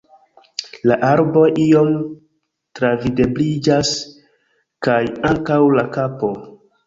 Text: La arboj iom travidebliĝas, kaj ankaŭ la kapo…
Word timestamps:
La 0.91 0.95
arboj 1.07 1.43
iom 1.63 1.91
travidebliĝas, 2.79 3.91
kaj 4.87 4.99
ankaŭ 5.33 5.59
la 5.81 5.85
kapo… 5.99 6.31